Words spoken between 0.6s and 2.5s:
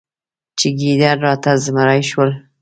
ګیدړ راته زمری شول.